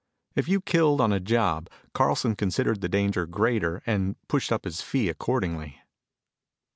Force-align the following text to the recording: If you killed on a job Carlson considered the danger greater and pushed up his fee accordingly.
If 0.35 0.47
you 0.47 0.61
killed 0.61 0.99
on 0.99 1.13
a 1.13 1.19
job 1.19 1.69
Carlson 1.93 2.35
considered 2.35 2.81
the 2.81 2.89
danger 2.89 3.27
greater 3.27 3.83
and 3.85 4.15
pushed 4.27 4.51
up 4.51 4.63
his 4.65 4.81
fee 4.81 5.09
accordingly. 5.09 5.77